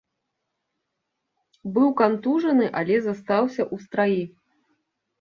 [1.77, 4.23] Быў кантужаны, але застаўся ў страі.